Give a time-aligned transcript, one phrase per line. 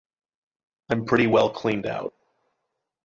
[0.89, 2.15] I'm pretty well cleaned out.